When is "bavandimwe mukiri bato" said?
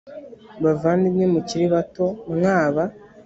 0.63-2.05